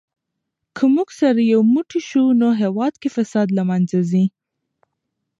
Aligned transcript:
که 0.75 0.83
موږ 0.95 1.09
سره 1.19 1.39
یو 1.53 1.61
موټی 1.73 1.99
سو 2.09 2.21
نو 2.41 2.47
هېواد 2.61 2.93
کې 3.01 3.09
فساد 3.15 3.47
له 3.57 3.63
منځه 3.69 3.99
ځي. 4.11 4.25